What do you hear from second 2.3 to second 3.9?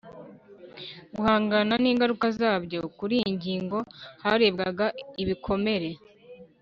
zabyo kuri iyi ngingo